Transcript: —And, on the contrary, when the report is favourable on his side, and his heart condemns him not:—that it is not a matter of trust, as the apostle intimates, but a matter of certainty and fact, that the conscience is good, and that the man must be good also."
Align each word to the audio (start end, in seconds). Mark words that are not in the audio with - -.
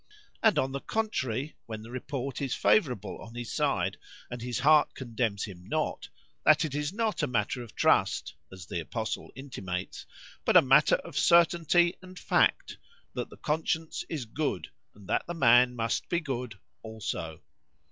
—And, 0.41 0.57
on 0.57 0.71
the 0.71 0.79
contrary, 0.79 1.57
when 1.67 1.83
the 1.83 1.91
report 1.91 2.41
is 2.41 2.55
favourable 2.55 3.21
on 3.21 3.35
his 3.35 3.53
side, 3.53 3.97
and 4.31 4.41
his 4.41 4.57
heart 4.57 4.95
condemns 4.95 5.43
him 5.43 5.63
not:—that 5.67 6.65
it 6.65 6.73
is 6.73 6.91
not 6.91 7.21
a 7.21 7.27
matter 7.27 7.61
of 7.61 7.75
trust, 7.75 8.33
as 8.51 8.65
the 8.65 8.79
apostle 8.79 9.31
intimates, 9.35 10.07
but 10.43 10.57
a 10.57 10.61
matter 10.63 10.95
of 10.95 11.15
certainty 11.19 11.97
and 12.01 12.17
fact, 12.17 12.77
that 13.13 13.29
the 13.29 13.37
conscience 13.37 14.03
is 14.09 14.25
good, 14.25 14.71
and 14.95 15.07
that 15.07 15.27
the 15.27 15.35
man 15.35 15.75
must 15.75 16.09
be 16.09 16.19
good 16.19 16.57
also." 16.81 17.39